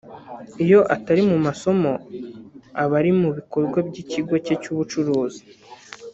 Iyo 0.63 0.79
atari 0.95 1.21
mu 1.31 1.37
masomo 1.45 1.91
aba 2.83 2.93
ari 2.99 3.11
mu 3.19 3.29
bikorwa 3.37 3.77
by’ikigo 3.87 4.33
cye 4.45 4.53
cy’ubucuruzi 4.61 5.43